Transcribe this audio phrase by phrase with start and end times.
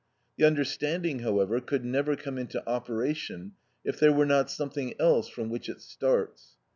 [0.35, 3.51] The understanding, however, could never come into operation
[3.85, 6.57] if there were not something else from which it starts.